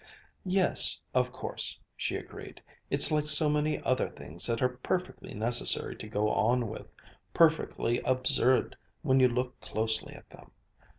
"Yes, 0.47 0.99
of 1.13 1.31
course," 1.31 1.79
she 1.95 2.15
agreed, 2.15 2.63
"it's 2.89 3.11
like 3.11 3.27
so 3.27 3.51
many 3.51 3.79
other 3.83 4.09
things 4.09 4.47
that 4.47 4.59
are 4.63 4.77
perfectly 4.79 5.35
necessary 5.35 5.95
to 5.97 6.07
go 6.07 6.31
on 6.31 6.69
with, 6.69 6.87
perfectly 7.35 7.99
absurd 7.99 8.75
when 9.03 9.19
you 9.19 9.27
look 9.29 9.61
closely 9.61 10.13
at 10.15 10.27
them. 10.31 10.49